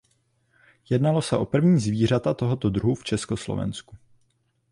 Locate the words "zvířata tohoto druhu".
1.79-2.95